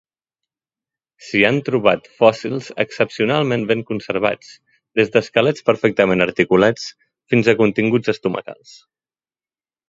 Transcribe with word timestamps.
S'hi 1.25 1.41
han 1.49 1.57
trobat 1.67 2.07
fòssils 2.21 2.69
excepcionalment 2.83 3.65
ben 3.73 3.83
conservats, 3.89 4.55
des 5.01 5.13
d'esquelets 5.17 5.67
perfectament 5.69 6.27
articulats 6.27 6.89
fins 7.35 7.53
a 7.55 7.57
continguts 7.61 8.13
estomacals. 8.17 8.75